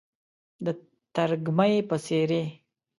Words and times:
د 0.63 0.67
ترږمۍ 1.13 1.75
په 1.89 1.95
څیرې، 2.05 2.43